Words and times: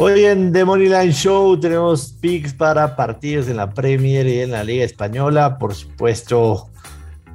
Hoy 0.00 0.26
en 0.26 0.52
The 0.52 0.64
Moneyline 0.64 1.12
Show 1.12 1.58
tenemos 1.58 2.14
picks 2.20 2.52
para 2.52 2.94
partidos 2.94 3.48
en 3.48 3.56
la 3.56 3.68
Premier 3.68 4.28
y 4.28 4.42
en 4.42 4.52
la 4.52 4.62
Liga 4.62 4.84
Española. 4.84 5.58
Por 5.58 5.74
supuesto, 5.74 6.68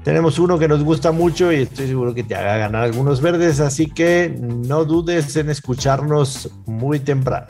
tenemos 0.06 0.40
uno 0.40 0.58
que 0.58 0.70
nos 0.70 0.82
gusta 0.82 1.12
mucho 1.12 1.52
y 1.52 1.64
estoy 1.64 1.88
seguro 1.88 2.14
que 2.14 2.24
te 2.24 2.36
haga 2.36 2.56
ganar 2.56 2.84
algunos 2.84 3.20
verdes, 3.20 3.60
así 3.60 3.88
que 3.88 4.34
no 4.40 4.86
dudes 4.86 5.36
en 5.36 5.50
escucharnos 5.50 6.52
muy 6.66 7.02
temprano. 7.02 7.48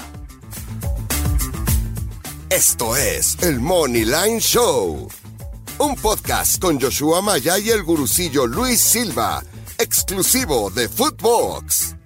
Esto 2.49 2.95
es 2.97 3.37
el 3.43 3.59
Moneyline 3.59 4.39
Show, 4.39 5.07
un 5.77 5.95
podcast 5.95 6.59
con 6.59 6.81
Joshua 6.81 7.21
Maya 7.21 7.59
y 7.59 7.69
el 7.69 7.83
gurucillo 7.83 8.47
Luis 8.47 8.81
Silva, 8.81 9.43
exclusivo 9.77 10.71
de 10.71 10.89
Footbox. 10.89 11.97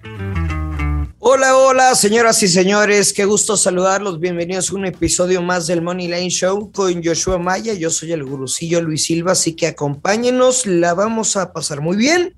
Hola, 1.20 1.56
hola, 1.56 1.96
señoras 1.96 2.40
y 2.44 2.48
señores, 2.48 3.12
qué 3.12 3.24
gusto 3.24 3.56
saludarlos. 3.56 4.20
Bienvenidos 4.20 4.70
a 4.70 4.76
un 4.76 4.86
episodio 4.86 5.42
más 5.42 5.66
del 5.66 5.82
Money 5.82 6.06
Line 6.06 6.30
Show 6.30 6.70
con 6.70 7.02
Joshua 7.02 7.38
Maya. 7.38 7.74
Yo 7.74 7.90
soy 7.90 8.12
el 8.12 8.22
gurucillo 8.22 8.80
Luis 8.80 9.06
Silva, 9.06 9.32
así 9.32 9.56
que 9.56 9.66
acompáñenos, 9.66 10.64
la 10.64 10.94
vamos 10.94 11.36
a 11.36 11.52
pasar 11.52 11.80
muy 11.80 11.96
bien, 11.96 12.36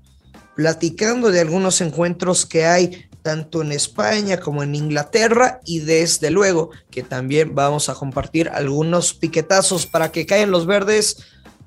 platicando 0.55 1.29
de 1.29 1.41
algunos 1.41 1.79
encuentros 1.79 2.47
que 2.47 2.65
hay 2.65 3.05
tanto 3.21 3.61
en 3.61 3.71
España 3.71 4.39
como 4.39 4.63
en 4.63 4.73
Inglaterra 4.73 5.59
y 5.63 5.81
desde 5.81 6.31
luego 6.31 6.71
que 6.89 7.03
también 7.03 7.53
vamos 7.53 7.87
a 7.87 7.93
compartir 7.93 8.49
algunos 8.49 9.13
piquetazos 9.13 9.85
para 9.85 10.11
que 10.11 10.25
caigan 10.25 10.49
los 10.49 10.65
verdes. 10.65 11.17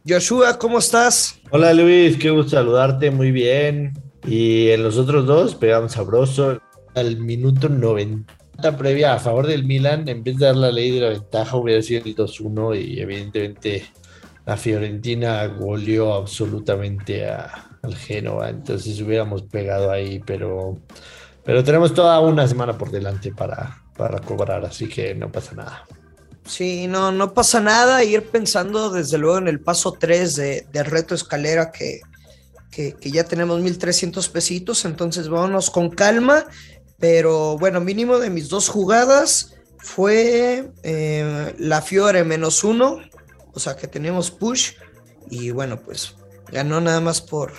Joshua, 0.06 0.58
¿cómo 0.58 0.80
estás? 0.80 1.36
Hola 1.50 1.72
Luis, 1.74 2.16
qué 2.16 2.30
gusto 2.30 2.56
saludarte, 2.56 3.12
muy 3.12 3.30
bien. 3.30 3.92
Y 4.26 4.70
en 4.70 4.82
los 4.82 4.96
otros 4.96 5.26
dos 5.26 5.54
pegamos 5.54 5.92
sabroso 5.92 6.58
al 6.94 7.16
minuto 7.18 7.68
90 7.68 8.34
previa 8.78 9.14
a 9.14 9.18
favor 9.18 9.46
del 9.46 9.64
Milan, 9.64 10.08
en 10.08 10.22
vez 10.22 10.38
de 10.38 10.46
dar 10.46 10.56
la 10.56 10.70
ley 10.70 10.90
de 10.92 11.00
la 11.00 11.08
ventaja, 11.10 11.56
hubiera 11.56 11.82
sido 11.82 12.04
el 12.04 12.16
2-1 12.16 12.80
y 12.80 13.00
evidentemente 13.00 13.84
la 14.46 14.56
Fiorentina 14.56 15.46
goleó 15.46 16.14
absolutamente 16.14 17.26
al 17.26 17.94
Génova, 17.96 18.48
entonces 18.48 19.00
hubiéramos 19.00 19.42
pegado 19.42 19.90
ahí, 19.90 20.22
pero, 20.24 20.78
pero 21.44 21.64
tenemos 21.64 21.92
toda 21.94 22.20
una 22.20 22.46
semana 22.46 22.76
por 22.78 22.90
delante 22.90 23.32
para, 23.32 23.82
para 23.96 24.20
cobrar, 24.20 24.64
así 24.64 24.88
que 24.88 25.14
no 25.14 25.30
pasa 25.30 25.54
nada. 25.54 25.84
Sí, 26.46 26.86
no, 26.86 27.10
no 27.10 27.32
pasa 27.32 27.60
nada. 27.60 28.04
Ir 28.04 28.22
pensando 28.24 28.90
desde 28.90 29.16
luego 29.16 29.38
en 29.38 29.48
el 29.48 29.60
paso 29.60 29.92
3 29.92 30.36
de, 30.36 30.66
del 30.72 30.84
reto 30.84 31.14
escalera 31.14 31.72
que, 31.72 32.00
que, 32.70 32.92
que, 32.92 33.10
ya 33.10 33.24
tenemos 33.24 33.60
1300 33.62 34.28
pesitos. 34.28 34.84
Entonces 34.84 35.30
vámonos 35.30 35.70
con 35.70 35.88
calma 35.88 36.44
pero 37.04 37.58
bueno, 37.58 37.82
mínimo 37.82 38.18
de 38.18 38.30
mis 38.30 38.48
dos 38.48 38.70
jugadas 38.70 39.52
fue 39.76 40.72
eh, 40.82 41.54
la 41.58 41.82
Fiore 41.82 42.24
menos 42.24 42.64
uno, 42.64 42.98
o 43.52 43.60
sea 43.60 43.76
que 43.76 43.86
tenemos 43.86 44.30
push. 44.30 44.72
Y 45.28 45.50
bueno, 45.50 45.78
pues 45.78 46.14
ganó 46.50 46.80
nada 46.80 47.02
más 47.02 47.20
por 47.20 47.52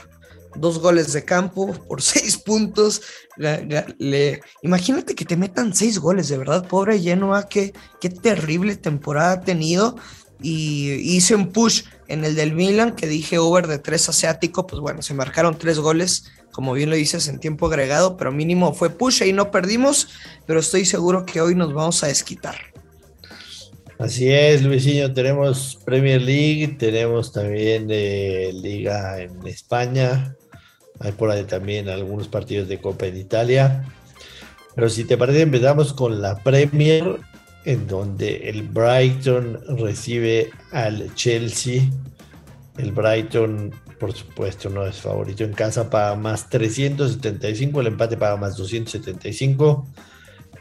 dos 0.56 0.80
goles 0.80 1.14
de 1.14 1.26
campo, 1.26 1.72
por 1.88 2.02
seis 2.02 2.40
puntos. 2.40 3.04
Le, 3.38 4.42
imagínate 4.64 5.14
que 5.14 5.26
te 5.26 5.38
metan 5.38 5.76
seis 5.76 6.00
goles, 6.00 6.28
de 6.28 6.40
verdad, 6.40 6.68
pobre 6.68 7.00
Genoa, 7.00 7.48
qué, 7.48 7.72
qué 8.02 8.09
terrible 8.09 8.76
temporada 8.78 9.34
ha 9.34 9.42
tenido. 9.42 9.96
Y 10.42 10.90
hice 11.16 11.36
un 11.36 11.52
push 11.52 11.84
en 12.08 12.26
el 12.26 12.34
del 12.34 12.56
Milan 12.56 12.96
que 12.96 13.06
dije 13.06 13.38
over 13.38 13.68
de 13.68 13.78
tres 13.78 14.09
asiático, 14.09 14.66
pues 14.66 14.82
bueno, 14.82 15.04
se 15.04 15.14
marcaron 15.14 15.56
tres 15.56 15.78
goles 15.78 16.32
como 16.56 16.72
bien 16.72 16.89
lo 16.89 16.95
dices, 16.95 17.28
en 17.28 17.38
tiempo 17.38 17.67
agregado, 17.67 18.16
pero 18.16 18.31
mínimo 18.31 18.73
fue 18.73 18.89
push 18.89 19.23
y 19.23 19.34
no 19.34 19.52
perdimos, 19.52 20.08
pero 20.45 20.62
estoy 20.62 20.86
seguro 20.86 21.25
que 21.25 21.42
hoy 21.42 21.53
nos 21.53 21.73
vamos 21.73 22.02
a 22.02 22.08
desquitar. 22.08 22.56
Así 24.00 24.31
es, 24.31 24.64
Luisinho, 24.64 25.14
tenemos 25.14 25.78
Premier 25.84 26.22
League, 26.22 26.78
tenemos 26.80 27.34
también 27.34 27.88
eh, 27.89 28.52
Liga 28.53 29.19
en 29.22 29.46
España, 29.46 30.34
hay 31.00 31.12
por 31.12 31.30
ahí 31.30 31.44
también 31.44 31.90
algunos 31.90 32.30
partidos 32.30 32.69
de 32.69 32.80
Copa 32.80 33.07
en 33.07 33.18
Italia, 33.18 33.84
pero 34.75 34.88
si 34.88 35.03
te 35.03 35.18
parece 35.18 35.41
empezamos 35.41 35.91
con 35.91 36.22
la 36.22 36.38
Premier, 36.41 37.19
en 37.66 37.85
donde 37.85 38.50
el 38.50 38.63
Brighton 38.63 39.59
recibe 39.78 40.51
al 40.72 41.13
Chelsea, 41.16 41.81
el 42.78 42.94
Brighton 42.94 43.74
por 44.00 44.13
supuesto, 44.13 44.69
no 44.69 44.85
es 44.85 44.97
favorito 44.97 45.44
en 45.44 45.53
casa, 45.53 45.89
paga 45.89 46.16
más 46.16 46.50
375, 46.50 47.81
el 47.81 47.88
empate 47.88 48.17
paga 48.17 48.38
más 48.38 48.57
275 48.57 49.88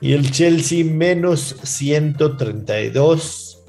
y 0.01 0.13
el 0.13 0.31
Chelsea 0.31 0.85
menos 0.85 1.57
132. 1.63 3.63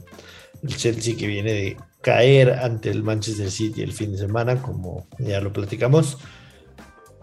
El 0.64 0.76
Chelsea 0.76 1.16
que 1.16 1.28
viene 1.28 1.54
de 1.54 1.78
caer 2.02 2.52
ante 2.52 2.90
el 2.90 3.04
Manchester 3.04 3.50
City 3.50 3.82
el 3.82 3.94
fin 3.94 4.12
de 4.12 4.18
semana, 4.18 4.62
como 4.62 5.08
ya 5.20 5.40
lo 5.42 5.54
platicamos. 5.54 6.18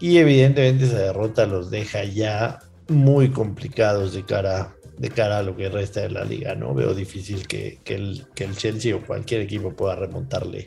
Y 0.00 0.18
evidentemente 0.18 0.84
esa 0.84 0.98
derrota 0.98 1.46
los 1.46 1.70
deja 1.70 2.04
ya 2.04 2.58
muy 2.88 3.30
complicados 3.30 4.14
de 4.14 4.24
cara, 4.24 4.74
de 4.98 5.10
cara 5.10 5.38
a 5.38 5.42
lo 5.42 5.56
que 5.56 5.68
resta 5.68 6.00
de 6.00 6.10
la 6.10 6.24
liga. 6.24 6.54
No 6.54 6.74
veo 6.74 6.94
difícil 6.94 7.46
que, 7.46 7.80
que 7.84 7.94
el 7.94 8.56
Chelsea 8.56 8.96
o 8.96 9.02
cualquier 9.02 9.42
equipo 9.42 9.74
pueda 9.74 9.94
remontarle 9.94 10.66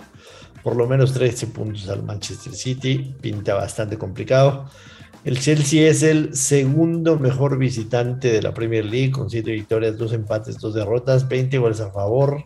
por 0.65 0.75
lo 0.75 0.87
menos 0.87 1.13
13 1.13 1.45
puntos 1.47 1.87
al 1.89 2.01
Manchester 2.01 2.51
City, 2.55 3.13
pinta 3.21 3.53
bastante 3.53 3.99
complicado. 3.99 4.67
El 5.23 5.39
Chelsea 5.39 5.87
es 5.87 6.01
el 6.01 6.35
segundo 6.35 7.19
mejor 7.19 7.59
visitante 7.59 8.31
de 8.31 8.41
la 8.41 8.51
Premier 8.51 8.83
League 8.83 9.11
con 9.11 9.29
7 9.29 9.51
victorias, 9.51 9.95
2 9.95 10.13
empates, 10.13 10.57
2 10.57 10.73
derrotas, 10.73 11.29
20 11.29 11.59
goles 11.59 11.81
a 11.81 11.91
favor 11.91 12.45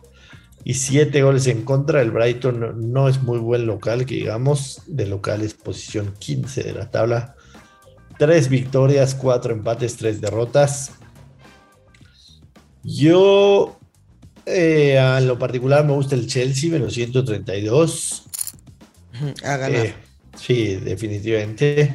y 0.64 0.74
7 0.74 1.22
goles 1.22 1.46
en 1.46 1.62
contra. 1.62 2.02
El 2.02 2.10
Brighton 2.10 2.92
no 2.92 3.08
es 3.08 3.22
muy 3.22 3.38
buen 3.38 3.64
local, 3.64 4.04
que 4.04 4.16
digamos, 4.16 4.82
de 4.86 5.06
local 5.06 5.40
es 5.40 5.54
posición 5.54 6.12
15 6.18 6.62
de 6.62 6.74
la 6.74 6.90
tabla. 6.90 7.36
3 8.18 8.50
victorias, 8.50 9.14
4 9.14 9.54
empates, 9.54 9.96
3 9.96 10.20
derrotas. 10.20 10.92
Yo 12.82 13.79
eh, 14.46 14.98
a 14.98 15.20
lo 15.20 15.38
particular 15.38 15.84
me 15.84 15.92
gusta 15.92 16.14
el 16.14 16.26
Chelsea, 16.26 16.70
menos 16.70 16.94
132. 16.94 18.24
A 19.44 19.56
ganar. 19.56 19.86
Eh, 19.86 19.94
sí, 20.36 20.76
definitivamente. 20.76 21.94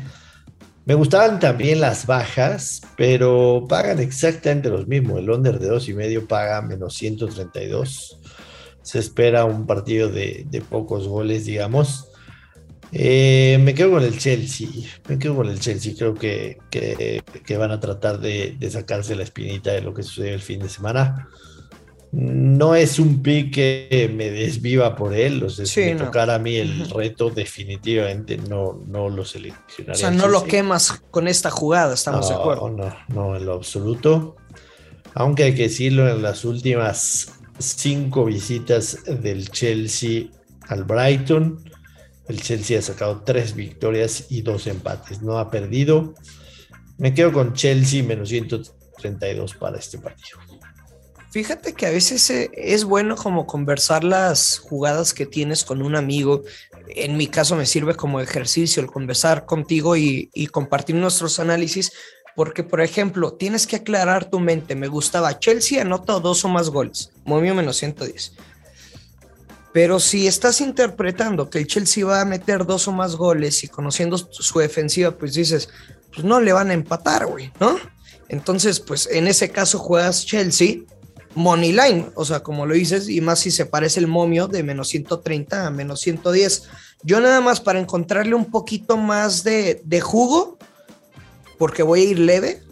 Me 0.86 0.94
gustaban 0.94 1.40
también 1.40 1.82
las 1.82 2.06
bajas, 2.06 2.82
pero 2.96 3.66
pagan 3.68 4.00
exactamente 4.00 4.70
los 4.70 4.88
mismos. 4.88 5.20
El 5.20 5.32
under 5.32 5.58
de 5.58 5.68
dos 5.68 5.90
y 5.90 5.94
medio 5.94 6.28
paga 6.28 6.62
menos 6.62 6.94
132. 6.96 8.20
Se 8.84 9.00
espera 9.00 9.46
un 9.46 9.66
partido 9.66 10.10
de, 10.10 10.64
pocos 10.70 11.08
goles, 11.08 11.46
digamos. 11.46 12.10
Eh, 12.92 13.58
me 13.62 13.74
quedo 13.74 13.92
con 13.92 14.04
el 14.04 14.20
Chelsea. 14.20 14.68
Me 15.10 15.18
quedo 15.18 15.38
con 15.38 15.50
el 15.50 15.60
Chelsea. 15.60 15.96
Creo 15.98 16.14
que, 16.14 16.60
que, 16.70 17.58
van 17.58 17.72
a 17.72 17.80
tratar 17.80 18.20
de, 18.20 18.56
de, 18.60 18.70
sacarse 18.70 19.16
la 19.16 19.24
espinita 19.24 19.72
de 19.72 19.82
lo 19.82 19.92
que 19.92 20.04
sucedió 20.04 20.36
el 20.36 20.42
fin 20.42 20.60
de 20.60 20.70
semana. 20.70 21.28
No 22.12 22.76
es 22.76 23.00
un 23.00 23.22
pick 23.22 23.54
que 23.54 24.12
me 24.14 24.30
desviva 24.30 24.96
por 24.96 25.14
él, 25.14 25.44
o 25.44 25.50
sea, 25.50 25.66
si 25.66 25.82
me 25.82 25.96
tocara 25.96 26.36
a 26.36 26.40
mí 26.40 26.56
el 26.56 26.90
reto, 26.90 27.30
definitivamente 27.30 28.38
no, 28.38 28.82
no 28.88 29.10
lo 29.10 29.26
seleccionaría. 29.26 29.94
O 29.94 29.96
sea, 29.96 30.12
no 30.12 30.28
lo 30.28 30.46
quemas 30.46 31.02
con 31.12 31.28
esta 31.28 31.52
jugada, 31.52 31.94
estamos 31.94 32.30
de 32.30 32.36
acuerdo. 32.36 32.70
No, 32.70 32.96
no, 33.10 33.36
en 33.36 33.46
lo 33.46 33.54
absoluto. 33.54 34.38
Aunque 35.14 35.44
hay 35.44 35.56
que 35.56 35.64
decirlo, 35.64 36.10
en 36.10 36.22
las 36.22 36.46
últimas 36.46 37.34
cinco 37.58 38.26
visitas 38.26 39.04
del 39.06 39.50
Chelsea 39.50 40.28
al 40.68 40.84
Brighton, 40.84 41.64
el 42.28 42.42
Chelsea 42.42 42.80
ha 42.80 42.82
sacado 42.82 43.22
tres 43.24 43.56
victorias 43.56 44.26
y 44.30 44.42
dos 44.42 44.68
empates, 44.68 45.22
no 45.22 45.38
ha 45.38 45.52
perdido. 45.52 46.16
Me 46.98 47.14
quedo 47.14 47.32
con 47.32 47.54
Chelsea 47.54 48.04
menos 48.04 48.30
132 48.30 49.56
para 49.56 49.78
este 49.78 49.98
partido. 50.00 50.40
Fíjate 51.36 51.74
que 51.74 51.86
a 51.86 51.92
veces 51.92 52.30
eh, 52.30 52.50
es 52.54 52.86
bueno 52.86 53.18
como 53.18 53.46
conversar 53.46 54.06
las 54.06 54.58
jugadas 54.58 55.14
que 55.14 55.26
tienes 55.26 55.66
con 55.66 55.82
un 55.82 55.98
amigo. 55.98 56.44
En 56.88 57.18
mi 57.18 57.28
caso 57.28 57.58
me 57.58 57.66
sirve 57.66 57.94
como 57.94 58.22
ejercicio 58.22 58.82
el 58.82 58.88
conversar 58.90 59.46
contigo 59.46 59.98
y, 59.98 60.30
compartir 60.54 60.96
nuestros 60.96 61.42
análisis, 61.42 61.92
porque 62.38 62.64
por 62.64 62.80
ejemplo, 62.80 63.34
tienes 63.34 63.68
que 63.68 63.76
aclarar 63.76 64.30
tu 64.30 64.40
mente. 64.40 64.76
Me 64.76 64.88
gustaba 64.88 65.38
Chelsea, 65.38 65.82
anota 65.82 66.22
dos 66.22 66.46
o 66.46 66.48
más 66.48 66.70
goles, 66.70 67.12
momio 67.26 67.54
menos 67.54 67.76
110. 67.76 68.32
Pero 69.74 70.00
si 70.00 70.28
estás 70.28 70.62
interpretando 70.62 71.50
que 71.50 71.58
el 71.58 71.68
Chelsea 71.68 72.06
va 72.06 72.22
a 72.22 72.26
meter 72.26 72.66
dos 72.66 72.88
o 72.88 72.94
más 72.94 73.18
goles 73.18 73.62
y 73.66 73.68
conociendo 73.68 74.18
su 74.18 74.60
defensiva, 74.60 75.12
pues 75.12 75.34
dices, 75.34 75.68
pues 76.14 76.24
no 76.24 76.40
le 76.40 76.54
van 76.54 76.70
a 76.70 76.76
empatar, 76.76 77.26
güey, 77.26 77.52
¿no? 77.60 77.78
Entonces, 78.30 78.80
pues 78.80 79.10
en 79.12 79.28
ese 79.28 79.50
caso 79.50 79.80
juegas 79.80 80.26
Chelsea 80.26 80.78
money 81.36 81.72
line, 81.72 82.08
o 82.16 82.26
sea, 82.26 82.42
como 82.42 82.66
lo 82.66 82.74
dices, 82.74 83.10
y 83.10 83.22
más 83.22 83.40
si 83.40 83.52
se 83.52 83.66
parece 83.66 84.00
el 84.00 84.08
momio 84.08 84.48
de 84.48 84.64
menos 84.64 84.88
130 84.90 85.68
a 85.68 85.70
menos 85.70 86.00
110. 86.02 86.64
Yo 87.04 87.20
nada 87.20 87.42
más 87.42 87.62
para 87.62 87.80
encontrarle 87.80 88.34
un 88.34 88.46
poquito 88.46 88.98
más 88.98 89.44
de, 89.44 90.02
jugo, 90.02 90.58
porque 91.58 91.84
voy 91.84 92.02
a 92.02 92.04
ir 92.06 92.20
leve, 92.20 92.64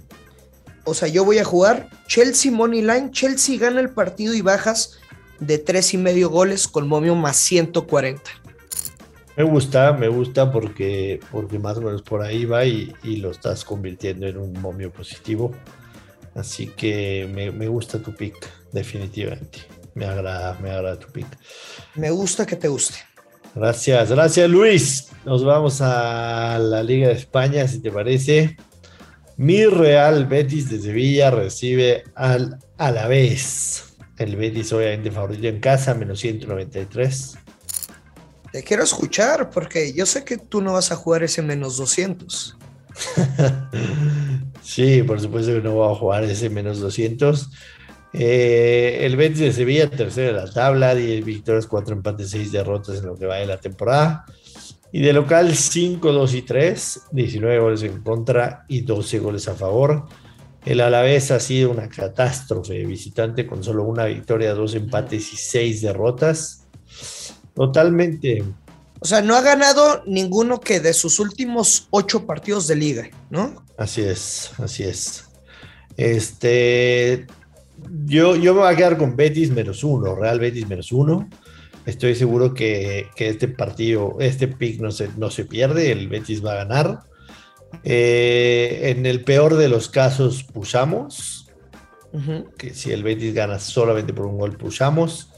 o 0.86 0.94
sea, 0.94 1.08
yo 1.08 1.24
voy 1.24 1.38
a 1.38 1.46
jugar 1.46 1.90
Chelsea 2.08 2.52
Money 2.52 2.82
Line, 2.82 3.12
Chelsea 3.12 3.58
gana 3.58 3.80
el 3.80 3.92
partido 3.92 4.34
y 4.34 4.42
bajas 4.42 4.98
de 5.40 5.58
tres 5.58 5.94
y 5.94 5.98
medio 5.98 6.30
goles 6.30 6.68
con 6.68 6.88
momio 6.88 7.16
más 7.16 7.38
140. 7.38 8.22
Me 9.36 9.44
gusta, 9.44 9.94
me 9.94 10.10
gusta 10.10 10.52
porque, 10.52 11.20
porque 11.32 11.58
más 11.58 11.78
o 11.78 11.82
menos 11.82 12.04
por 12.04 12.22
ahí 12.22 12.46
va 12.46 12.66
y, 12.66 12.94
lo 13.04 13.32
estás 13.32 13.66
convirtiendo 13.66 14.28
en 14.28 14.38
un 14.38 14.54
momio 14.62 14.92
positivo. 14.92 15.52
Así 16.36 16.68
que 16.68 17.30
me, 17.32 17.52
me, 17.52 17.68
gusta 17.68 18.00
tu 18.00 18.16
pick, 18.16 18.36
definitivamente. 18.72 19.60
Me 19.94 20.06
agrada, 20.06 20.58
me 20.60 20.72
agrada 20.72 20.98
tu 20.98 21.12
pick. 21.12 21.28
Me 21.96 22.10
gusta 22.10 22.46
que 22.46 22.56
te 22.56 22.68
guste. 22.68 22.98
Gracias, 23.56 24.10
gracias 24.10 24.50
Luis. 24.50 25.10
Nos 25.26 25.44
vamos 25.44 25.80
a 25.82 26.58
la 26.60 26.82
Liga 26.82 27.10
de 27.10 27.14
España, 27.14 27.68
si 27.68 27.80
te 27.80 27.92
parece. 27.92 28.58
Mi 29.38 29.66
Real 29.66 30.26
Betis 30.26 30.70
de 30.70 30.80
Sevilla 30.80 31.30
recibe 31.32 32.04
al 32.16 32.60
Alavés. 32.78 33.96
El 34.18 34.36
Betis 34.36 34.74
obviamente 34.74 35.12
favorito 35.12 35.48
en 35.48 35.60
casa, 35.60 35.94
menos 35.94 36.20
193. 36.20 37.36
Te 38.52 38.64
quiero 38.64 38.84
escuchar 38.84 39.50
porque 39.50 39.94
yo 39.94 40.06
sé 40.06 40.24
que 40.24 40.38
tú 40.38 40.62
no 40.62 40.74
vas 40.74 40.92
a 40.92 40.96
jugar 40.96 41.24
ese 41.24 41.42
menos 41.42 41.78
200. 41.78 42.58
sí, 44.64 45.04
por 45.04 45.20
supuesto 45.20 45.54
que 45.54 45.62
no 45.62 45.74
voy 45.74 45.92
a 45.92 45.96
jugar 45.96 46.24
ese 46.24 46.50
menos 46.50 46.80
200. 46.80 47.50
Eh, 48.14 49.00
el 49.02 49.16
Betis 49.16 49.40
de 49.40 49.54
Sevilla, 49.54 49.90
tercero 49.90 50.34
de 50.34 50.46
la 50.46 50.52
tabla, 50.52 50.96
10 50.96 51.26
victorias, 51.26 51.68
4 51.68 51.96
empates, 51.96 52.30
6 52.30 52.52
derrotas 52.52 53.00
en 53.00 53.08
lo 53.08 53.16
que 53.16 53.26
va 53.26 53.38
de 53.38 53.48
la 53.48 53.58
temporada. 53.58 54.26
Y 54.92 55.02
de 55.02 55.14
local 55.14 55.56
5, 55.56 56.12
2 56.12 56.34
y 56.36 56.42
3, 56.44 57.02
19 57.12 57.60
goles 57.60 57.84
en 57.84 58.02
contra 58.04 58.66
y 58.68 58.82
12 58.82 59.20
goles 59.20 59.48
a 59.48 59.56
favor. 59.56 60.06
El 60.66 60.80
Alavés 60.80 61.32
ha 61.32 61.40
sido 61.40 61.72
una 61.72 61.90
catástrofe 61.90 62.86
visitante 62.86 63.46
con 63.46 63.64
solo 63.64 63.84
una 63.84 64.06
victoria, 64.06 64.54
dos 64.54 64.76
empates 64.76 65.34
y 65.34 65.36
seis 65.36 65.82
derrotas. 65.82 66.66
Totalmente. 67.54 68.44
O 69.00 69.06
sea, 69.06 69.22
no 69.22 69.36
ha 69.36 69.42
ganado 69.42 70.04
ninguno 70.06 70.62
que 70.62 70.80
de 70.80 70.94
sus 70.94 71.20
últimos 71.20 71.88
ocho 71.90 72.26
partidos 72.26 72.68
de 72.68 72.76
liga, 72.76 73.10
¿no? 73.30 73.63
Así 73.78 74.02
es, 74.02 74.52
así 74.60 74.84
es. 74.84 75.30
Este, 75.98 77.28
yo, 78.06 78.36
yo 78.36 78.54
me 78.54 78.62
voy 78.62 78.74
a 78.74 78.76
quedar 78.76 78.98
con 78.98 79.16
Betis 79.16 79.52
menos 79.52 79.84
uno, 79.84 80.16
Real 80.16 80.40
Betis 80.40 80.68
menos 80.68 80.92
uno. 80.92 81.30
Estoy 81.86 82.16
seguro 82.16 82.54
que, 82.54 83.08
este 83.18 83.48
partido, 83.48 84.16
este 84.20 84.48
pick 84.48 84.80
no 84.80 84.92
se, 84.92 85.10
no 85.18 85.30
se 85.30 85.46
pierde, 85.46 85.92
el 85.92 86.08
Betis 86.08 86.44
va 86.44 86.54
a 86.54 86.66
ganar. 86.66 87.00
Eh, 87.84 88.94
en 88.96 89.06
el 89.06 89.24
peor 89.24 89.56
de 89.56 89.68
los 89.70 89.90
casos, 89.90 90.44
pushamos. 90.44 91.40
Que 92.60 92.76
si 92.76 92.92
el 92.92 93.02
Betis 93.02 93.34
gana 93.34 93.58
solamente 93.58 94.14
por 94.14 94.28
un 94.28 94.38
gol, 94.38 94.56
pushamos. 94.56 95.33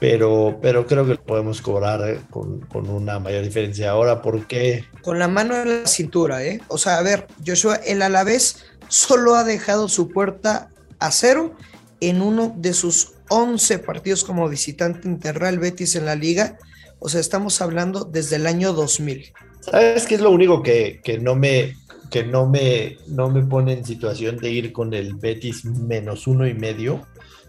Pero, 0.00 0.58
pero 0.62 0.86
creo 0.86 1.04
que 1.04 1.14
lo 1.14 1.22
podemos 1.22 1.60
cobrar 1.60 2.08
eh, 2.08 2.20
con, 2.30 2.60
con, 2.60 2.88
una 2.88 3.18
mayor 3.18 3.42
diferencia 3.42 3.90
ahora 3.90 4.22
porque... 4.22 4.84
Con 5.02 5.18
la 5.18 5.26
mano 5.26 5.56
en 5.56 5.82
la 5.82 5.86
cintura, 5.88 6.44
¿eh? 6.44 6.60
O 6.68 6.78
sea, 6.78 6.98
a 6.98 7.02
ver, 7.02 7.26
Joshua, 7.44 7.76
el 7.76 8.02
Alavés 8.02 8.64
solo 8.88 9.34
ha 9.34 9.44
dejado 9.44 9.88
su 9.88 10.08
puerta 10.08 10.70
a 10.98 11.10
cero 11.10 11.54
en 12.00 12.22
uno 12.22 12.54
de 12.56 12.72
sus 12.74 13.12
11 13.28 13.80
partidos 13.80 14.24
como 14.24 14.48
visitante 14.48 15.08
Interreal 15.08 15.58
Betis 15.58 15.96
en 15.96 16.06
la 16.06 16.14
liga. 16.14 16.58
O 16.98 17.08
sea, 17.08 17.20
estamos 17.20 17.60
hablando 17.60 18.04
desde 18.04 18.36
el 18.36 18.46
año 18.46 18.72
2000. 18.72 19.32
¿Sabes 19.60 20.06
qué 20.06 20.14
es 20.14 20.20
lo 20.20 20.30
único 20.30 20.62
que, 20.62 21.00
no 21.20 21.34
me 21.34 21.74
que 22.10 22.24
no 22.24 22.48
me, 22.48 22.96
no 23.06 23.28
me 23.28 23.42
pone 23.42 23.74
en 23.74 23.84
situación 23.84 24.38
de 24.38 24.50
ir 24.50 24.72
con 24.72 24.94
el 24.94 25.14
Betis 25.14 25.64
menos 25.64 26.26
uno 26.26 26.46
y 26.46 26.54
medio? 26.54 27.06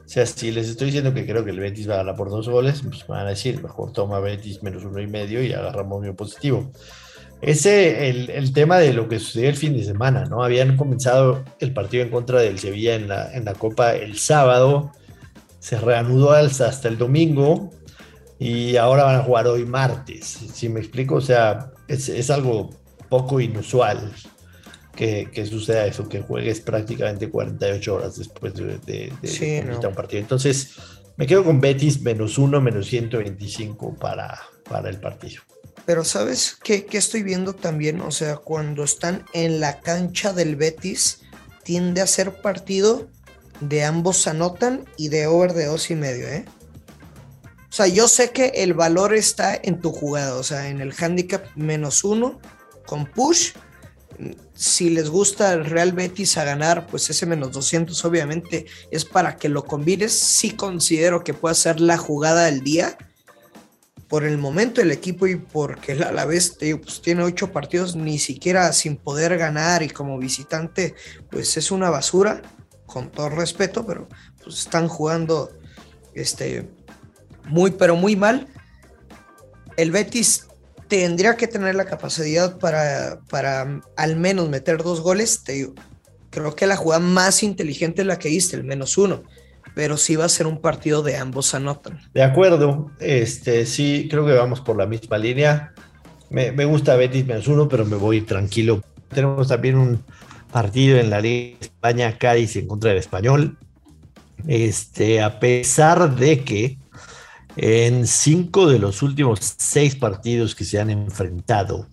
Sea, 0.10 0.26
si 0.26 0.50
les 0.50 0.68
estoy 0.68 0.88
diciendo 0.88 1.14
que 1.14 1.24
creo 1.24 1.46
que 1.46 1.52
el 1.52 1.60
Betis 1.60 1.88
va 1.88 1.94
a 1.94 1.98
ganar 1.98 2.16
por 2.16 2.32
dos 2.32 2.50
goles, 2.50 2.82
pues 2.82 3.08
me 3.08 3.14
van 3.16 3.28
a 3.28 3.30
decir, 3.30 3.62
mejor 3.62 3.94
toma 3.94 4.20
Betis 4.20 4.64
menos 4.64 4.84
uno 4.84 5.00
y 5.00 5.06
medio 5.06 5.44
y 5.44 5.54
agarramos 5.54 6.02
mi 6.02 6.12
positivo. 6.14 6.72
Ese, 7.42 8.10
el, 8.10 8.32
el, 8.32 8.52
tema 8.52 8.80
de 8.80 8.92
lo 8.92 9.08
que 9.08 9.20
sucedió 9.20 9.50
el 9.50 9.56
fin 9.56 9.78
de 9.78 9.84
semana, 9.84 10.26
¿no? 10.26 10.44
Habían 10.44 10.78
comenzado 10.78 11.46
el 11.60 11.74
partido 11.74 12.02
en 12.02 12.10
contra 12.10 12.42
del 12.42 12.58
Sevilla 12.58 12.96
en 12.96 13.08
la, 13.08 13.32
en 13.36 13.46
la 13.46 13.54
Copa 13.54 13.94
el 13.94 14.18
sábado, 14.18 14.92
se 15.60 15.78
reanudó 15.78 16.32
hasta 16.32 16.88
el 16.88 16.98
domingo 16.98 17.70
y 18.40 18.78
ahora 18.78 19.04
van 19.04 19.18
a 19.18 19.24
jugar 19.24 19.46
hoy 19.46 19.64
martes. 19.68 20.26
Si 20.26 20.70
me 20.70 20.80
explico, 20.80 21.18
o 21.18 21.22
sea, 21.22 21.70
es, 21.88 22.10
es 22.10 22.32
algo 22.32 22.72
poco 23.10 23.40
inusual 23.40 24.12
que, 25.00 25.30
que, 25.32 25.46
suceda 25.46 25.86
eso, 25.86 26.10
que 26.10 26.20
juegues 26.20 26.60
prácticamente 26.60 27.30
48 27.30 27.96
horas 27.96 28.18
después 28.18 28.54
de, 28.54 28.80
de, 28.86 29.78
un 29.88 29.96
partido. 29.96 30.20
Entonces, 30.20 30.74
me 31.16 31.26
quedo 31.26 31.46
con 31.46 31.62
Betis 31.62 32.02
menos 32.02 32.38
uno, 32.38 32.60
menos 32.60 32.88
125 32.88 33.96
para, 33.96 34.38
para 34.70 34.90
el 34.90 35.00
partido. 35.00 35.42
Pero 35.86 36.04
¿sabes 36.04 36.58
qué, 36.62 36.86
estoy 36.92 37.24
viendo 37.24 37.56
también? 37.56 38.02
O 38.02 38.12
sea, 38.12 38.36
cuando 38.36 38.84
están 38.84 39.24
en 39.32 39.62
la 39.62 39.80
cancha 39.80 40.34
del 40.34 40.58
Betis, 40.58 41.22
tiende 41.64 42.02
a 42.02 42.06
ser 42.06 42.42
partido 42.42 43.08
de 43.62 43.86
ambos 43.86 44.28
anotan 44.28 44.84
y 44.98 45.08
de 45.08 45.28
over 45.28 45.54
de 45.54 45.68
dos 45.68 45.90
y 45.92 45.96
medio, 45.96 46.28
¿eh? 46.28 46.44
O 47.70 47.72
sea, 47.72 47.88
yo 47.88 48.10
sé 48.10 48.32
que 48.32 48.48
el 48.56 48.74
valor 48.74 49.14
está 49.14 49.56
en 49.56 49.80
tu 49.80 49.94
jugada, 49.94 50.36
o 50.36 50.44
sea, 50.44 50.68
en 50.68 50.82
el 50.82 50.94
handicap 51.00 51.46
menos 51.56 52.04
uno 52.04 52.42
con 52.86 53.06
push. 53.06 53.52
Si 54.54 54.90
les 54.90 55.10
gusta 55.10 55.54
el 55.54 55.66
Real 55.66 55.94
Betis 55.94 56.38
a 56.38 56.44
ganar, 56.44 56.88
pues 56.88 57.10
ese 57.10 57.26
menos 57.26 57.52
200 57.52 58.04
obviamente 58.06 58.66
es 58.92 59.06
para 59.06 59.38
que 59.38 59.50
lo 59.50 59.64
combines. 59.66 60.20
Sí 60.20 60.52
considero 60.52 61.24
que 61.24 61.34
puede 61.34 61.56
ser 61.56 61.80
la 61.80 61.98
jugada 61.98 62.46
del 62.46 62.62
día 62.62 62.98
por 64.10 64.26
el 64.26 64.40
momento 64.40 64.82
el 64.82 64.92
equipo 64.92 65.28
y 65.28 65.36
porque 65.36 65.92
a 65.94 66.12
la 66.12 66.26
vez 66.26 66.58
tiene 66.58 67.24
ocho 67.24 67.52
partidos 67.52 67.96
ni 67.96 68.18
siquiera 68.18 68.74
sin 68.74 68.98
poder 68.98 69.38
ganar 69.38 69.84
y 69.84 69.90
como 69.90 70.18
visitante 70.18 70.96
pues 71.30 71.56
es 71.58 71.70
una 71.70 71.92
basura, 71.92 72.42
con 72.88 73.12
todo 73.12 73.30
respeto, 73.30 73.86
pero 73.86 74.10
pues 74.44 74.58
están 74.58 74.88
jugando 74.88 75.52
este, 76.16 76.68
muy 77.46 77.72
pero 77.72 77.96
muy 77.96 78.16
mal. 78.16 78.48
El 79.78 79.92
Betis 79.92 80.48
tendría 80.90 81.38
que 81.38 81.48
tener 81.48 81.76
la 81.76 81.86
capacidad 81.86 82.58
para, 82.58 83.20
para 83.30 83.82
al 83.96 84.16
menos 84.18 84.50
meter 84.50 84.84
dos 84.84 85.00
goles. 85.00 85.44
Te 85.44 85.70
creo 86.30 86.56
que 86.56 86.68
la 86.68 86.76
jugada 86.76 87.02
más 87.02 87.44
inteligente 87.44 88.02
es 88.02 88.08
la 88.08 88.20
que 88.20 88.30
hiciste, 88.30 88.58
el 88.58 88.66
menos 88.66 88.98
uno 88.98 89.24
pero 89.76 89.96
sí 89.96 90.18
va 90.18 90.26
a 90.26 90.30
ser 90.30 90.46
un 90.46 90.60
partido 90.60 91.04
de 91.04 91.16
ambos 91.16 91.54
anotan. 91.54 92.02
De 92.14 92.22
acuerdo, 92.22 92.92
este 93.00 93.66
sí, 93.66 94.08
creo 94.10 94.26
que 94.26 94.34
vamos 94.34 94.60
por 94.60 94.76
la 94.78 94.86
misma 94.86 95.18
línea. 95.18 95.74
Me, 96.30 96.66
gusta 96.66 96.96
Betis 96.96 97.26
menos 97.26 97.48
uno, 97.48 97.70
pero 97.70 97.86
me 97.86 97.96
voy 97.96 98.22
tranquilo. 98.22 98.82
Tenemos 99.08 99.48
también 99.48 99.78
un 99.78 100.04
partido 100.52 101.00
en 101.00 101.10
la 101.10 101.22
Liga 101.22 101.58
España, 101.62 102.18
Cádiz 102.18 102.56
en 102.58 102.68
contra 102.68 102.90
del 102.90 103.00
Español. 103.00 103.58
Este, 104.48 105.22
a 105.22 105.40
pesar 105.40 106.16
de 106.16 106.44
que 106.44 106.78
en 107.56 108.08
cinco 108.08 108.68
de 108.68 108.80
los 108.80 109.02
últimos 109.02 109.40
seis 109.58 109.96
partidos 109.96 110.56
que 110.56 110.66
se 110.66 110.80
han 110.80 110.90
enfrentado, 110.90 111.88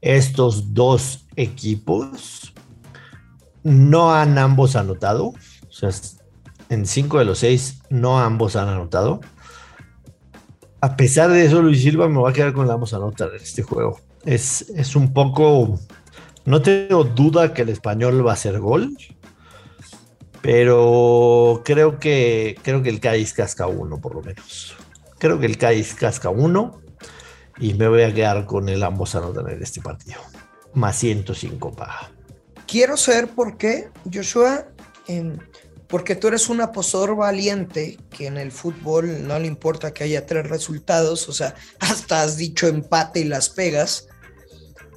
estos 0.00 0.74
dos 0.74 1.26
equipos 1.36 2.52
no 3.62 4.14
han 4.14 4.38
ambos 4.38 4.76
anotado. 4.76 5.26
O 5.26 5.70
sea, 5.70 5.90
en 6.68 6.86
cinco 6.86 7.18
de 7.18 7.24
los 7.24 7.38
seis 7.38 7.82
no 7.90 8.18
ambos 8.18 8.56
han 8.56 8.68
anotado. 8.68 9.20
A 10.80 10.96
pesar 10.96 11.30
de 11.30 11.44
eso, 11.44 11.60
Luis 11.60 11.82
Silva 11.82 12.08
me 12.08 12.20
va 12.20 12.30
a 12.30 12.32
quedar 12.32 12.52
con 12.52 12.68
la 12.68 12.74
ambos 12.74 12.94
anotar 12.94 13.30
en 13.34 13.42
este 13.42 13.62
juego. 13.62 14.00
Es, 14.24 14.70
es 14.70 14.94
un 14.94 15.12
poco. 15.12 15.78
No 16.44 16.62
tengo 16.62 17.04
duda 17.04 17.52
que 17.52 17.62
el 17.62 17.68
español 17.68 18.24
va 18.26 18.30
a 18.30 18.34
hacer 18.34 18.58
gol. 18.60 18.96
Pero 20.50 21.60
creo 21.62 21.98
que, 21.98 22.56
creo 22.62 22.82
que 22.82 22.88
el 22.88 23.00
Cádiz 23.00 23.34
casca 23.34 23.66
uno, 23.66 24.00
por 24.00 24.14
lo 24.14 24.22
menos. 24.22 24.74
Creo 25.18 25.38
que 25.38 25.44
el 25.44 25.58
Cádiz 25.58 25.92
casca 25.92 26.30
uno. 26.30 26.80
Y 27.58 27.74
me 27.74 27.86
voy 27.86 28.00
a 28.00 28.14
quedar 28.14 28.46
con 28.46 28.70
el 28.70 28.82
ambos 28.82 29.14
anotar 29.14 29.52
en 29.52 29.62
este 29.62 29.82
partido. 29.82 30.18
Más 30.72 30.96
105 30.96 31.72
paga. 31.76 32.10
Quiero 32.66 32.96
saber 32.96 33.28
por 33.28 33.58
qué, 33.58 33.90
Joshua, 34.10 34.64
porque 35.86 36.16
tú 36.16 36.28
eres 36.28 36.48
un 36.48 36.62
apostador 36.62 37.14
valiente 37.14 37.98
que 38.08 38.26
en 38.26 38.38
el 38.38 38.50
fútbol 38.50 39.28
no 39.28 39.38
le 39.38 39.48
importa 39.48 39.92
que 39.92 40.04
haya 40.04 40.24
tres 40.24 40.48
resultados, 40.48 41.28
o 41.28 41.34
sea, 41.34 41.56
hasta 41.80 42.22
has 42.22 42.38
dicho 42.38 42.68
empate 42.68 43.20
y 43.20 43.24
las 43.24 43.50
pegas. 43.50 44.07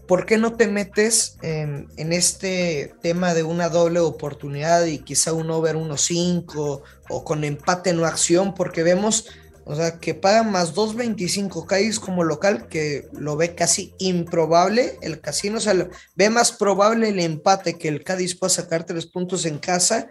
¿Por 0.07 0.25
qué 0.25 0.37
no 0.37 0.55
te 0.55 0.67
metes 0.67 1.37
en, 1.41 1.87
este 1.97 2.93
tema 3.01 3.33
de 3.33 3.43
una 3.43 3.69
doble 3.69 3.99
oportunidad 3.99 4.85
y 4.85 4.99
quizá 4.99 5.33
un 5.33 5.49
over 5.51 5.75
1-5 5.75 6.81
o 7.09 7.23
con 7.23 7.43
empate 7.43 7.93
no 7.93 8.05
acción? 8.05 8.53
Porque 8.53 8.83
vemos 8.83 9.29
O 9.63 9.75
sea, 9.75 9.99
que 9.99 10.15
pagan 10.15 10.51
más 10.51 10.75
2.25 10.75 11.65
Cádiz 11.65 11.99
como 11.99 12.23
local, 12.23 12.67
que 12.67 13.07
lo 13.13 13.37
ve 13.37 13.55
casi 13.55 13.93
improbable 13.99 14.97
el 15.01 15.21
casino. 15.21 15.57
O 15.57 15.61
sea, 15.61 15.87
ve 16.15 16.29
más 16.29 16.51
probable 16.51 17.09
el 17.09 17.19
empate 17.19 17.77
que 17.77 17.87
el 17.87 18.03
Cádiz 18.03 18.35
pueda 18.35 18.49
sacar 18.49 18.85
tres 18.85 19.05
puntos 19.05 19.45
en 19.45 19.59
casa, 19.59 20.09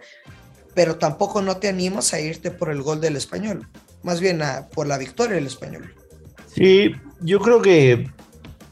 pero 0.73 0.97
tampoco 0.97 1.41
no 1.41 1.57
te 1.57 1.67
animas 1.67 2.13
a 2.13 2.21
irte 2.21 2.49
por 2.49 2.71
el 2.71 2.81
gol 2.81 3.01
del 3.01 3.17
español. 3.17 3.67
Más 4.03 4.19
bien 4.21 4.41
a, 4.41 4.67
por 4.69 4.87
la 4.87 4.97
victoria 4.97 5.35
del 5.35 5.47
español. 5.47 5.93
Sí, 6.55 6.91
yo 7.19 7.39
creo 7.39 7.61
que 7.61 8.09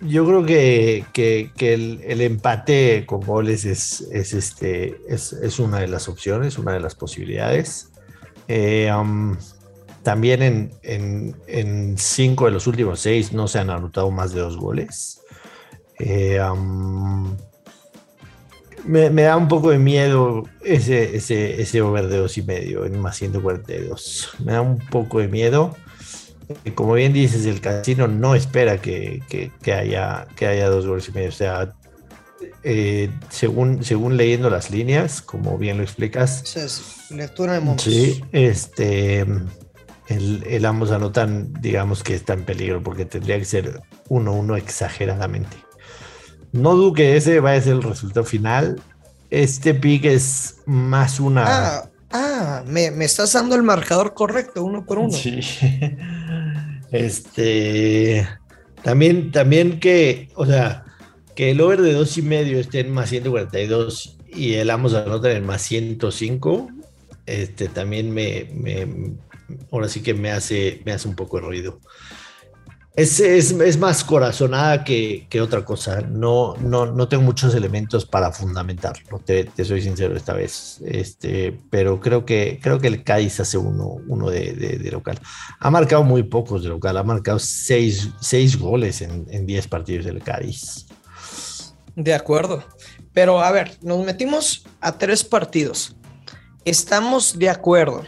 yo 0.02 0.26
creo 0.26 0.46
que, 0.46 1.52
el, 1.60 2.22
empate 2.22 3.06
con 3.06 3.22
goles 3.22 3.66
es, 3.66 4.02
este, 4.12 5.02
es, 5.08 5.60
una 5.60 5.80
de 5.80 5.88
las 5.88 6.08
opciones, 6.08 6.58
una 6.58 6.74
de 6.74 6.80
las 6.80 6.96
posibilidades. 6.96 7.92
Eh, 8.48 8.92
um, 8.94 9.36
también 10.04 10.72
en, 10.82 11.98
cinco 11.98 12.46
de 12.46 12.52
los 12.52 12.66
últimos 12.68 13.02
seis 13.02 13.34
no 13.34 13.48
se 13.48 13.60
han 13.60 13.70
anotado 13.70 14.10
más 14.12 14.34
de 14.34 14.42
dos 14.42 14.58
goles. 14.58 15.22
Eh, 16.00 16.40
um, 16.42 17.36
me, 18.86 19.10
da 19.10 19.36
un 19.36 19.50
poco 19.50 19.72
de 19.72 19.80
miedo 19.80 20.44
ese, 20.64 21.18
ese, 21.18 21.62
ese 21.62 21.82
over 21.82 22.08
de 22.08 22.18
dos 22.18 22.38
y 22.38 22.44
medio 22.44 22.86
en 22.86 23.00
más 23.00 23.18
142. 23.18 24.38
Me 24.46 24.54
da 24.54 24.62
un 24.62 24.78
poco 24.78 25.20
de 25.20 25.28
miedo 25.28 25.76
como 26.76 26.94
bien 26.94 27.14
dices, 27.14 27.46
el 27.46 27.62
casino 27.62 28.08
no 28.08 28.36
espera 28.36 28.82
que, 28.82 29.22
haya, 29.66 30.28
que 30.36 30.48
haya 30.48 30.70
dos 30.70 30.88
goles 30.88 31.08
y 31.10 31.12
medio. 31.12 31.30
O 31.30 31.34
sea, 31.34 31.74
eh, 32.64 33.12
según, 33.30 33.84
según 33.84 34.18
leyendo 34.18 34.50
las 34.50 34.72
líneas, 34.72 35.22
como 35.22 35.58
bien 35.58 35.78
lo 35.78 35.84
explicas. 35.84 36.42
Sí, 36.46 37.16
lectura 37.16 37.54
de 37.54 37.60
montos. 37.60 37.86
Sí, 37.86 38.24
este, 38.32 39.26
el, 40.08 40.66
ambos 40.66 40.92
anotan, 40.92 41.54
digamos 41.54 42.04
que 42.04 42.16
está 42.16 42.34
en 42.34 42.46
peligro 42.46 42.82
porque 42.82 43.06
tendría 43.06 43.38
que 43.38 43.46
ser 43.46 43.82
1-1 44.10 44.58
exageradamente. 44.58 45.56
No 46.52 46.76
dudo 46.76 46.94
que 46.94 47.16
ese 47.16 47.40
vaya 47.40 47.60
a 47.60 47.64
ser 47.64 47.74
el 47.74 47.84
resultado 47.84 48.26
final. 48.26 48.82
Este 49.30 49.76
pick 49.76 50.06
es 50.06 50.56
más 50.66 51.20
una. 51.20 51.44
Ah, 51.46 51.90
ah 52.12 52.64
me, 52.66 52.90
me 52.90 53.06
estás 53.06 53.34
dando 53.34 53.56
el 53.56 53.62
marcador 53.62 54.16
correcto, 54.16 54.64
uno 54.64 54.84
por 54.84 54.98
uno. 54.98 55.12
Sí. 55.12 55.40
Este, 56.92 58.28
también, 58.84 59.32
también 59.32 59.80
que, 59.80 60.30
o 60.36 60.46
sea, 60.46 60.86
que 61.36 61.52
el 61.52 61.62
over 61.62 61.82
de 61.82 61.94
dos 61.94 62.18
y 62.18 62.22
medio 62.22 62.60
esté 62.60 62.80
en 62.80 62.92
más 62.92 63.10
142 63.10 64.18
y 64.28 64.54
el 64.54 64.70
ambos 64.70 64.94
anotan 64.94 65.32
en 65.32 65.46
más 65.46 65.62
105, 65.62 66.70
este, 67.26 67.68
también 67.70 68.12
me, 68.14 68.50
me, 68.54 68.88
ahora 69.72 69.88
sí 69.88 70.02
que 70.02 70.14
me 70.14 70.32
hace, 70.32 70.82
me 70.86 70.92
hace 70.92 71.08
un 71.08 71.16
poco 71.16 71.38
de 71.38 71.46
ruido. 71.46 71.80
Es, 72.96 73.78
más 73.78 74.04
corazonada 74.04 74.84
que, 74.84 75.28
otra 75.42 75.64
cosa. 75.64 76.02
No, 76.02 76.56
no, 76.58 76.88
no 76.88 77.08
tengo 77.08 77.24
muchos 77.24 77.54
elementos 77.56 78.06
para 78.06 78.32
fundamentarlo, 78.32 79.20
te, 79.20 79.50
soy 79.64 79.82
sincero 79.82 80.16
esta 80.18 80.34
vez. 80.34 80.82
Este, 80.86 81.58
pero 81.70 82.00
creo 82.00 82.26
que, 82.26 82.60
creo 82.62 82.80
que 82.80 82.88
el 82.88 83.04
Cádiz 83.04 83.40
hace 83.40 83.58
uno, 83.58 83.98
uno 84.08 84.30
de, 84.30 84.90
local. 84.92 85.20
Ha 85.60 85.70
marcado 85.70 86.04
muy 86.04 86.24
pocos 86.24 86.64
de 86.64 86.70
local, 86.70 86.98
ha 86.98 87.04
marcado 87.04 87.40
seis, 87.40 88.10
goles 88.60 89.02
en, 89.02 89.28
en 89.30 89.46
diez 89.46 89.68
partidos 89.68 90.06
del 90.06 90.22
Cádiz. 90.22 90.88
De 91.96 92.14
acuerdo. 92.14 92.64
Pero 93.14 93.42
a 93.42 93.52
ver, 93.52 93.78
nos 93.82 94.04
metimos 94.06 94.66
a 94.82 94.98
tres 94.98 95.24
partidos. 95.24 95.96
Estamos 96.66 97.38
de 97.40 97.50
acuerdo 97.50 98.04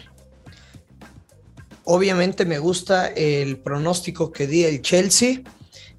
Obviamente 1.83 2.45
me 2.45 2.59
gusta 2.59 3.07
el 3.07 3.57
pronóstico 3.57 4.31
que 4.31 4.47
di 4.47 4.63
el 4.63 4.81
Chelsea. 4.81 5.41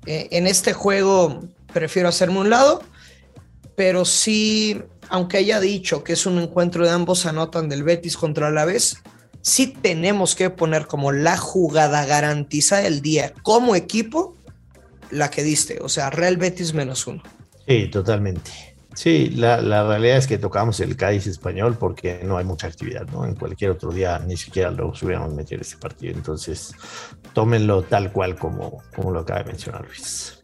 Eh, 0.07 0.29
en 0.31 0.47
este 0.47 0.73
juego 0.73 1.43
prefiero 1.73 2.09
hacerme 2.09 2.41
un 2.41 2.51
lado, 2.51 2.83
pero 3.77 4.05
sí, 4.05 4.81
aunque 5.09 5.39
haya 5.39 5.61
dicho 5.61 6.05
que 6.05 6.13
es 6.13 6.27
un 6.27 6.39
encuentro 6.39 6.85
de 6.85 6.91
ambos 6.91 7.27
anotan 7.27 7.69
del 7.69 7.83
Betis 7.83 8.17
contra 8.17 8.51
la 8.51 8.65
vez, 8.65 8.99
sí 9.41 9.67
tenemos 9.67 10.35
que 10.35 10.51
poner 10.51 10.87
como 10.87 11.13
la 11.13 11.37
jugada 11.37 12.07
garantizada 12.07 12.83
del 12.83 13.03
día 13.03 13.33
como 13.43 13.75
equipo 13.75 14.37
la 15.11 15.31
que 15.31 15.43
diste, 15.43 15.79
o 15.83 15.89
sea, 15.89 16.11
Real 16.11 16.39
Betis 16.39 16.73
menos 16.73 17.07
uno. 17.07 17.23
Sí, 17.69 17.89
totalmente. 17.89 18.72
Sí, 18.95 19.31
la, 19.31 19.59
realidad 19.87 20.19
es 20.19 20.27
que 20.27 20.39
tocamos 20.39 20.79
el 20.81 20.97
Cádiz 20.97 21.27
español 21.27 21.77
porque 21.79 22.21
no 22.23 22.37
hay 22.37 22.45
mucha 22.45 22.67
actividad, 22.67 23.07
¿no? 23.07 23.25
En 23.25 23.35
cualquier 23.35 23.71
otro 23.71 23.91
día 23.91 24.19
ni 24.19 24.37
siquiera 24.37 24.71
lo 24.71 24.89
hubiéramos 24.89 25.35
metido 25.35 25.63
ese 25.63 25.79
partido. 25.79 26.15
Entonces, 26.15 26.75
tómenlo 27.33 27.83
tal 27.83 28.13
cual 28.13 28.37
como, 28.39 28.83
como 28.95 29.11
lo 29.11 29.21
acaba 29.21 29.41
de 29.41 29.47
mencionar 29.47 29.87
Luis. 29.87 30.43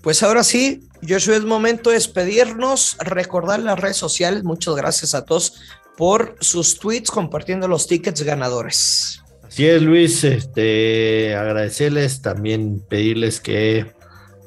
Pues 0.00 0.22
ahora 0.22 0.44
sí, 0.44 0.88
Joshua, 1.06 1.36
es 1.36 1.44
momento 1.44 1.90
de 1.90 1.96
despedirnos, 1.96 2.96
recordar 3.00 3.60
las 3.60 3.80
redes 3.80 3.96
sociales. 3.96 4.44
Muchas 4.44 4.74
gracias 4.76 5.14
a 5.14 5.24
todos 5.24 5.54
por 5.96 6.36
sus 6.40 6.78
tweets 6.78 7.10
compartiendo 7.10 7.68
los 7.68 7.86
tickets 7.86 8.22
ganadores. 8.22 9.22
Así 9.42 9.66
es, 9.66 9.82
Luis. 9.82 10.22
Este, 10.24 11.34
agradecerles, 11.34 12.20
también 12.20 12.80
pedirles 12.80 13.40
que 13.40 13.93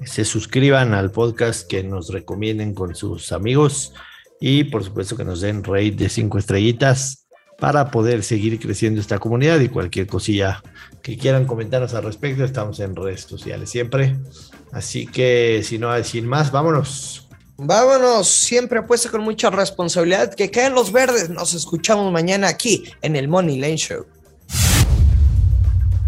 se 0.06 0.26
suscriban 0.26 0.94
al 0.94 1.12
podcast, 1.12 1.68
que 1.68 1.84
nos 1.84 2.10
recomienden 2.10 2.74
con 2.74 2.96
sus 2.96 3.32
amigos 3.32 3.94
y 4.40 4.66
por 4.66 4.84
supuesto 4.84 5.16
que 5.16 5.26
nos 5.26 5.42
den 5.42 5.64
rate 5.64 5.92
de 5.92 6.10
cinco 6.10 6.38
estrellitas 6.38 7.28
para 7.60 7.90
poder 7.90 8.24
seguir 8.24 8.60
creciendo 8.60 9.02
esta 9.02 9.18
comunidad 9.18 9.60
y 9.60 9.70
cualquier 9.70 10.08
cosilla 10.08 10.64
que 11.02 11.18
quieran 11.18 11.46
comentarnos 11.46 11.94
al 11.94 12.04
respecto, 12.04 12.44
estamos 12.44 12.80
en 12.80 12.96
redes 12.96 13.22
sociales 13.22 13.70
siempre. 13.70 14.18
Así 14.72 15.08
que 15.08 15.62
si 15.64 15.80
no 15.80 16.04
sin 16.04 16.28
más, 16.28 16.52
vámonos. 16.52 17.28
Vámonos, 17.58 18.28
siempre 18.28 18.80
apuesta 18.80 19.10
con 19.10 19.22
mucha 19.22 19.50
responsabilidad. 19.50 20.34
Que 20.36 20.52
caen 20.52 20.76
los 20.76 20.92
verdes. 20.92 21.30
Nos 21.30 21.56
escuchamos 21.56 22.12
mañana 22.12 22.48
aquí 22.48 22.84
en 23.02 23.16
el 23.16 23.28
Money 23.28 23.58
Lane 23.58 23.78
Show. 23.78 24.06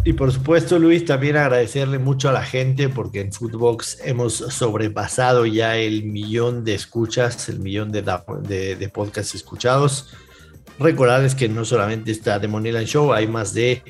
Y 0.06 0.14
por 0.14 0.32
supuesto, 0.32 0.80
Luis, 0.80 1.06
también 1.06 1.36
agradecerle 1.36 2.00
mucho 2.00 2.30
a 2.30 2.32
la 2.32 2.44
gente 2.44 2.88
porque 2.88 3.20
en 3.20 3.34
Footbox 3.34 4.00
hemos 4.06 4.34
sobrepasado 4.34 5.46
ya 5.46 5.76
el 5.76 6.04
millón 6.04 6.64
de 6.64 6.74
escuchas, 6.74 7.50
el 7.50 7.60
millón 7.60 7.92
de, 7.92 8.02
de, 8.02 8.90
podcasts 8.90 9.36
escuchados. 9.36 10.14
Recordarles 10.80 11.36
que 11.36 11.50
no 11.50 11.66
solamente 11.66 12.12
está 12.12 12.40
The 12.40 12.48
Moneyland 12.48 12.88
Show, 12.88 13.12
hay 13.12 13.28
más 13.28 13.54
de 13.54 13.84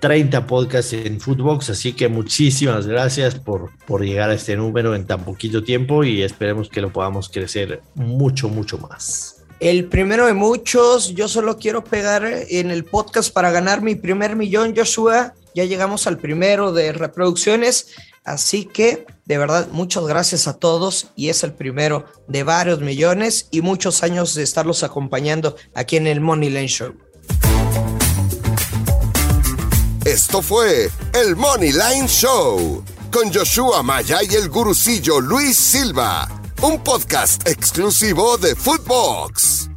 30 0.00 0.48
podcasts 0.48 0.92
en 0.94 1.20
Footbox, 1.20 1.70
así 1.70 1.92
que 1.92 2.08
muchísimas 2.08 2.88
gracias 2.88 3.36
por, 3.36 3.70
por 3.86 4.04
llegar 4.04 4.30
a 4.30 4.34
este 4.34 4.56
número 4.56 4.96
en 4.96 5.06
tan 5.06 5.24
poquito 5.24 5.62
tiempo 5.62 6.02
y 6.02 6.22
esperemos 6.22 6.68
que 6.68 6.80
lo 6.80 6.92
podamos 6.92 7.28
crecer 7.28 7.82
mucho, 7.94 8.48
mucho 8.48 8.78
más. 8.78 9.44
El 9.60 9.84
primero 9.84 10.26
de 10.26 10.34
muchos, 10.34 11.14
yo 11.14 11.28
solo 11.28 11.56
quiero 11.56 11.84
pegar 11.84 12.24
en 12.26 12.72
el 12.72 12.84
podcast 12.84 13.32
para 13.32 13.52
ganar 13.52 13.80
mi 13.80 13.94
primer 13.94 14.34
millón, 14.34 14.74
Joshua. 14.76 15.34
Ya 15.54 15.64
llegamos 15.64 16.06
al 16.06 16.18
primero 16.18 16.72
de 16.72 16.92
reproducciones, 16.92 17.88
así 18.24 18.64
que 18.64 19.06
de 19.24 19.38
verdad 19.38 19.68
muchas 19.70 20.04
gracias 20.04 20.48
a 20.48 20.54
todos 20.54 21.08
y 21.16 21.28
es 21.28 21.42
el 21.44 21.52
primero 21.52 22.06
de 22.28 22.42
varios 22.42 22.80
millones 22.80 23.48
y 23.50 23.60
muchos 23.60 24.02
años 24.02 24.34
de 24.34 24.42
estarlos 24.42 24.82
acompañando 24.82 25.56
aquí 25.74 25.96
en 25.96 26.06
el 26.06 26.20
Money 26.20 26.50
Lane 26.50 26.68
Show. 26.68 26.94
Esto 30.04 30.42
fue 30.42 30.90
el 31.14 31.36
Money 31.36 31.72
Line 31.72 32.08
Show 32.08 32.84
con 33.12 33.32
Joshua 33.32 33.82
Maya 33.82 34.18
y 34.28 34.34
el 34.34 34.48
gurucillo 34.48 35.20
Luis 35.20 35.56
Silva 35.56 36.28
un 36.62 36.78
podcast 36.78 37.48
exclusivo 37.48 38.38
de 38.38 38.54
Footbox. 38.54 39.71